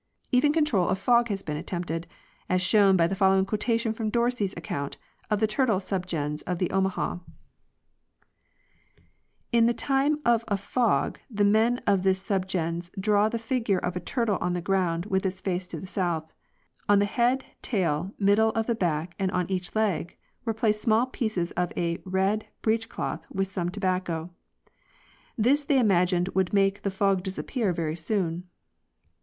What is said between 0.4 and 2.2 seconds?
the control of fog has been attempted,